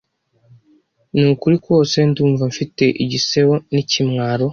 Ni 1.13 1.23
ukuri 1.33 1.55
kose 1.67 1.97
ndumva 2.09 2.43
mfite 2.51 2.85
igisebo 3.03 3.53
n’ 3.73 3.75
ikimwaro, 3.83 4.47